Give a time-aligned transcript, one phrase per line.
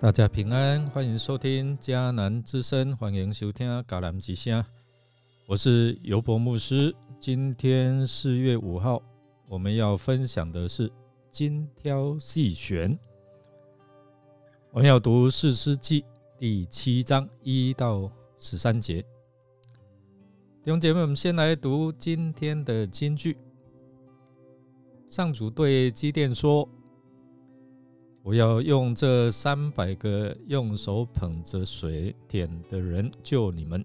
[0.00, 4.64] 大家平安，欢迎收听迦南之声，欢迎收听迦南之声。
[5.46, 6.96] 我是尤伯牧师。
[7.18, 9.02] 今天四月五号，
[9.46, 10.90] 我们要分享的是
[11.30, 12.98] 精挑细选。
[14.70, 16.02] 我们要读四诗记
[16.38, 19.02] 第七章一到十三节。
[20.62, 23.36] 弟兄姐妹，我们先来读今天的金句。
[25.10, 26.66] 上主对基甸说。
[28.22, 33.82] 我要用这三百个用手捧着水点的人救你们，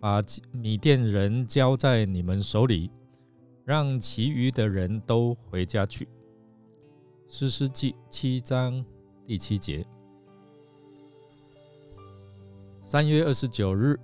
[0.00, 2.90] 把米店人交在你们手里，
[3.64, 6.08] 让其余的人都回家去。
[7.28, 8.82] 诗诗记七章
[9.26, 9.86] 第七节。
[12.82, 13.98] 三月二十九日，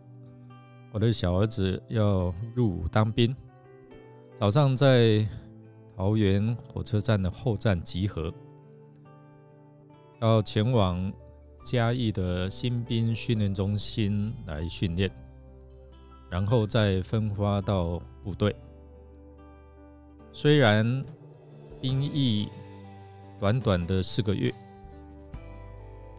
[0.92, 3.34] 我的小儿子要入伍当兵，
[4.34, 5.27] 早上在
[5.97, 8.31] 桃园火车站的后站集合。
[10.23, 11.12] 要前往
[11.65, 15.11] 嘉义的新兵训练中心来训练，
[16.31, 18.55] 然后再分发到部队。
[20.33, 21.05] 虽然
[21.81, 22.48] 兵役
[23.41, 24.55] 短短的四个月，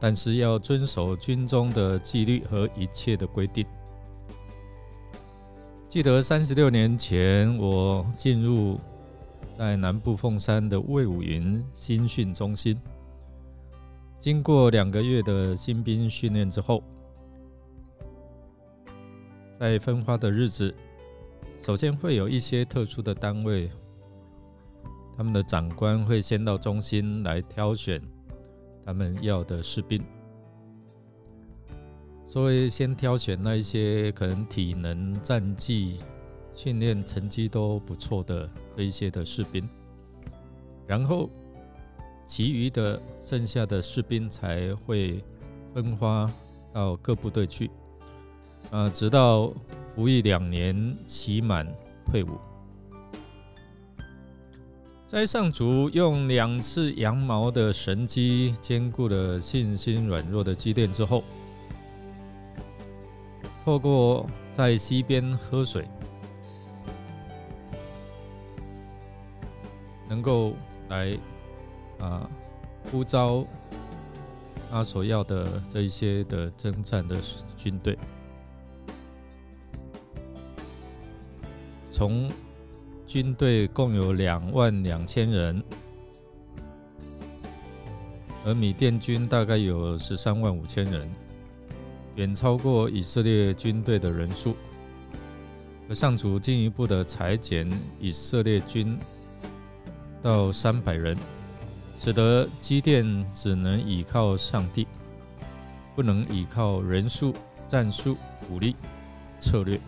[0.02, 3.66] 但是要遵守军中的纪律和一切的规定。
[5.88, 8.78] 记得三十六年前，我进入
[9.50, 12.78] 在南部凤山的魏武营新训中心。
[14.24, 16.82] 经过两个月的新兵训练之后，
[19.52, 20.74] 在分发的日子，
[21.62, 23.70] 首先会有一些特殊的单位，
[25.18, 28.02] 他们的长官会先到中心来挑选
[28.86, 30.02] 他们要的士兵，
[32.24, 35.98] 所以先挑选那一些可能体能、战绩、
[36.54, 39.68] 训练成绩都不错的这一些的士兵，
[40.88, 41.30] 然后。
[42.26, 45.24] 其余的剩下的士兵才会
[45.74, 46.32] 分发
[46.74, 47.70] 到各部队去，
[48.72, 49.52] 啊，直到
[49.94, 51.68] 服役两年期满
[52.06, 52.38] 退伍。
[55.06, 61.24] 在上主用两次羊毛的神机兼顾了信心软弱的积淀之后，
[63.64, 65.88] 透过在溪边喝水，
[70.10, 70.54] 能够
[70.90, 71.16] 来。
[72.04, 72.30] 啊，
[72.92, 73.46] 呼召
[74.70, 77.16] 他所要的这一些的征战的
[77.56, 77.98] 军队，
[81.90, 82.30] 从
[83.08, 85.64] 军队共有两万两千人，
[88.46, 91.10] 而米甸军大概有十三万五千人，
[92.16, 94.58] 远超过以色列军队的人数。
[95.88, 97.70] 而上主进一步的裁减
[98.00, 98.98] 以色列军
[100.22, 101.18] 到三百人。
[102.04, 104.86] 使得机电只能依靠上帝，
[105.96, 107.34] 不能依靠人数、
[107.66, 108.18] 战术、
[108.50, 108.76] 武力、
[109.40, 109.80] 策略。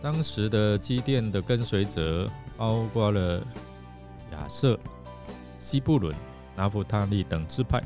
[0.00, 3.40] 当时的机电的跟随者包括了
[4.30, 4.78] 亚瑟、
[5.58, 6.14] 西布伦、
[6.54, 7.82] 拿弗他利等支派，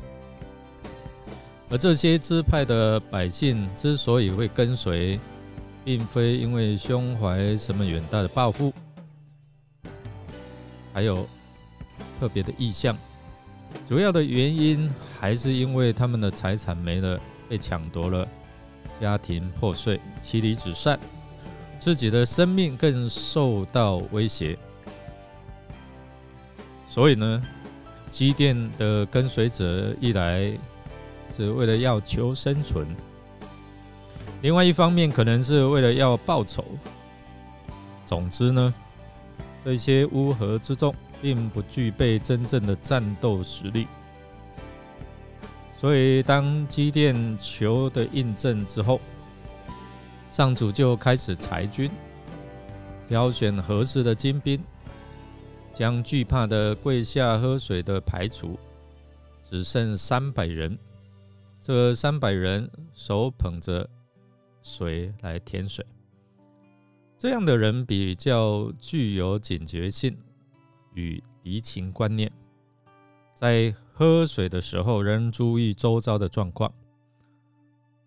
[1.67, 5.19] 而这些支派的百姓之所以会跟随，
[5.83, 8.71] 并非因为胸怀什么远大的抱负。
[10.97, 11.27] 还有
[12.19, 12.97] 特别的意向，
[13.87, 18.27] 主要的原因还是因为他们的财产没了，被抢夺了，
[18.99, 20.99] 家庭破碎，妻离子散，
[21.77, 24.57] 自己的生命更受到威胁。
[26.87, 27.43] 所以呢，
[28.09, 30.51] 机电的跟随者一来
[31.37, 32.87] 是为了要求生存，
[34.41, 36.65] 另外一方面可能是为了要报仇。
[38.03, 38.73] 总之呢。
[39.67, 43.85] 这些乌合之众并不具备真正的战斗实力，
[45.77, 49.01] 所以当机电求的印证之后，
[50.31, 51.91] 上主就开始裁军，
[53.09, 54.63] 挑选合适的精兵，
[55.73, 58.57] 将惧怕的跪下喝水的排除，
[59.43, 60.79] 只剩三百人。
[61.59, 63.85] 这三百人手捧着
[64.61, 65.85] 水来填水。
[67.17, 70.15] 这样的人比较具有警觉性
[70.93, 72.31] 与敌情观念，
[73.33, 76.71] 在喝水的时候仍注意周遭的状况。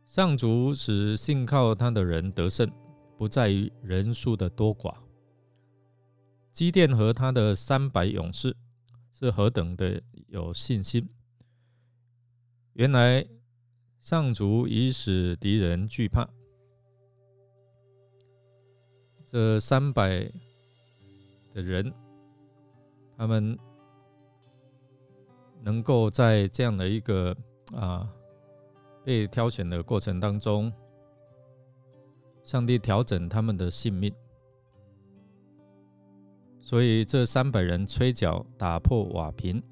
[0.07, 2.71] 上主使信靠他的人得胜，
[3.19, 4.95] 不在于人数的多寡。
[6.53, 8.57] 基甸和他的三百勇士
[9.13, 11.09] 是何等的有信心！
[12.75, 13.27] 原来
[14.01, 16.29] 上主已使敌人惧怕。
[19.31, 20.29] 这三百
[21.55, 21.95] 的人，
[23.17, 23.57] 他们
[25.63, 27.37] 能够在这样的一个
[27.73, 28.13] 啊
[29.05, 30.73] 被挑选的过程当中，
[32.43, 34.13] 上帝调整他们的性命。
[36.59, 39.63] 所以这三百人吹角打破瓦瓶，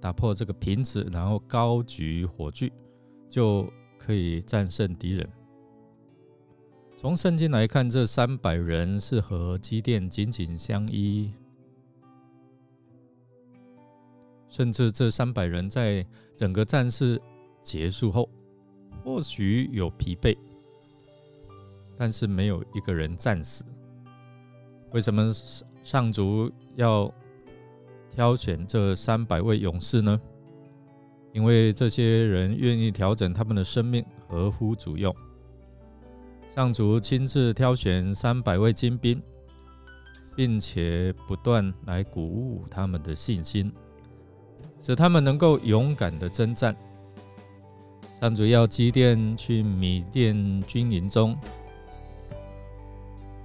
[0.00, 2.72] 打破这个瓶子，然后高举火炬，
[3.28, 3.68] 就
[3.98, 5.28] 可以战胜敌人。
[7.02, 11.32] 从圣经来看，这三百人是和基甸紧紧相依，
[14.48, 16.06] 甚至这三百人在
[16.36, 17.20] 整个战事
[17.60, 18.30] 结束后，
[19.02, 20.38] 或许有疲惫，
[21.96, 23.64] 但是没有一个人战死。
[24.92, 25.32] 为什么？
[25.82, 27.12] 上主要
[28.12, 30.20] 挑选这三百位勇士呢，
[31.32, 35.12] 因为这些人愿意调整他们的生命，合乎主用。
[36.54, 39.22] 上主亲自挑选三百位精兵，
[40.36, 43.72] 并且不断来鼓舞他们的信心，
[44.78, 46.76] 使他们能够勇敢的征战。
[48.20, 51.34] 上主要祭奠去米甸军营中。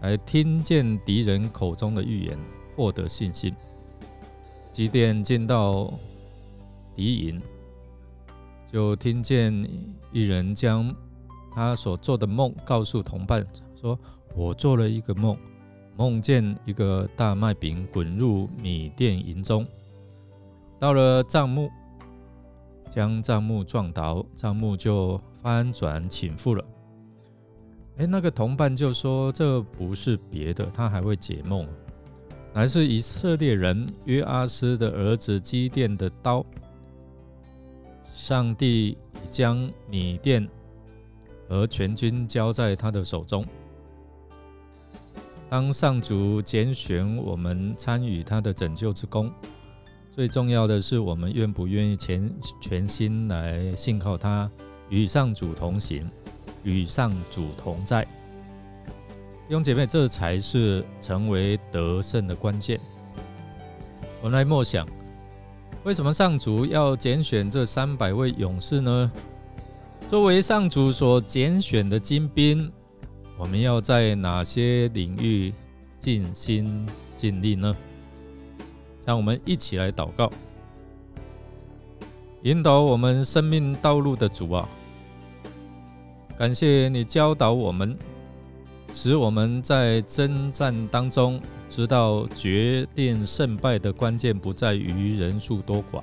[0.01, 2.38] 来听见敌人口中的预言，
[2.75, 3.56] 获得信心。
[4.69, 5.94] 基甸见到
[6.94, 7.42] 敌营，
[8.69, 9.54] 就听见
[10.12, 10.94] 一人将
[11.57, 13.44] 他所做的梦告诉同伴，
[13.81, 13.98] 说
[14.38, 15.36] ：“我做了一个梦，
[15.95, 19.65] 梦见一个大麦饼滚入米店营中，
[20.77, 21.68] 到了帐幕，
[22.94, 26.63] 将帐幕撞倒，帐幕就翻转倾覆了。”
[27.98, 31.68] 哎，那个同伴就说：“这不是别的，他还会解梦，
[32.54, 36.45] 乃是以色列人约阿斯的儿子基甸的刀。
[38.13, 38.98] 上帝已
[39.31, 40.48] 将米店
[41.49, 43.45] 而全军交在他的手中。
[45.49, 49.31] 当上主拣选我们参与他的拯救之功，
[50.11, 54.49] 最重要的是我们愿不愿意全全心来信靠他，
[54.89, 56.09] 与上主同行。”
[56.63, 62.77] 与上主同在，弟兄姐妹，这才是成为得胜的关键。
[64.21, 64.85] 我们来默想，
[65.85, 69.09] 为什么上主要拣选这三百位勇士呢？
[70.09, 72.71] 作为上主所拣选的精兵，
[73.38, 75.54] 我们要在哪些领域
[76.00, 77.75] 尽心尽力呢？
[79.06, 80.31] 让我们一起来祷告，
[82.44, 84.69] 引导我们生命道路的主啊！
[86.38, 87.98] 感谢你教导我们，
[88.94, 96.01] 使我们在征战当中知道决定胜败的关键不在于人数多寡、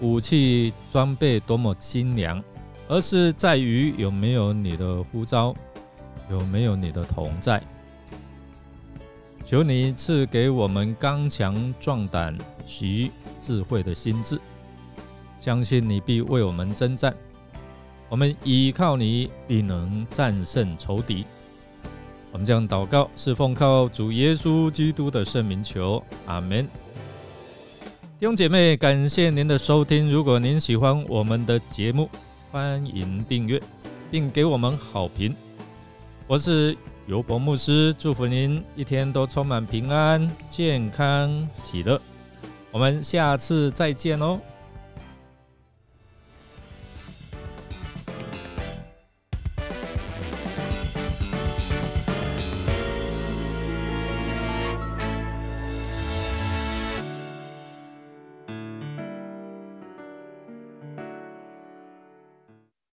[0.00, 2.42] 武器装备多么精良，
[2.88, 5.54] 而是在于有没有你的呼召，
[6.30, 7.62] 有没有你的同在。
[9.44, 12.36] 求你赐给我们刚强壮胆
[12.66, 13.10] 及
[13.40, 14.38] 智慧的心智，
[15.40, 17.14] 相信你必为我们征战。
[18.10, 21.24] 我们依靠你，必能战胜仇敌。
[22.30, 26.68] 我们将祷告，是奉靠主耶稣基督的圣名求，阿门。
[28.18, 30.10] 弟兄姐妹，感谢您的收听。
[30.10, 32.10] 如果您喜欢我们的节目，
[32.50, 33.62] 欢迎订阅
[34.10, 35.32] 并给我们好评。
[36.26, 42.00] 我是尤伯牧师，祝福您一天都充满平安、健康、喜乐。
[42.72, 44.40] 我们下次再见哦。